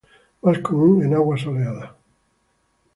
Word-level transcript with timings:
Más 0.41 0.57
común 0.61 1.03
en 1.03 1.13
aguas 1.13 1.41
soleadas. 1.41 1.91